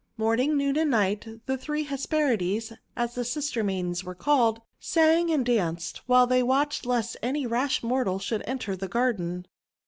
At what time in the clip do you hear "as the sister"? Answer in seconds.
2.95-3.63